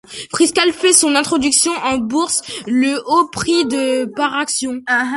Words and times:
Freescale 0.31 0.73
fait 0.73 0.93
son 0.93 1.13
introduction 1.15 1.71
en 1.73 1.99
bourse 1.99 2.41
le 2.65 3.03
au 3.05 3.27
prix 3.27 3.67
de 3.67 4.05
par 4.05 4.33
action. 4.35 4.81